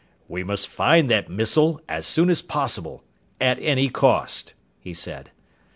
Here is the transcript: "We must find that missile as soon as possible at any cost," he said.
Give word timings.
"We 0.27 0.43
must 0.43 0.67
find 0.67 1.11
that 1.11 1.29
missile 1.29 1.79
as 1.87 2.07
soon 2.07 2.31
as 2.31 2.41
possible 2.41 3.03
at 3.39 3.59
any 3.59 3.87
cost," 3.87 4.55
he 4.79 4.95
said. 4.95 5.29